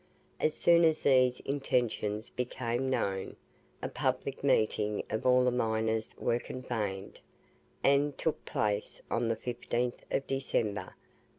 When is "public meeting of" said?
3.87-5.27